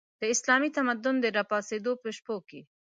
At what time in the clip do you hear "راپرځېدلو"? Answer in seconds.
1.37-1.93